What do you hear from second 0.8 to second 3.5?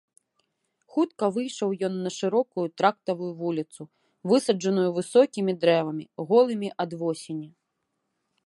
Хутка выйшаў ён на шырокую трактавую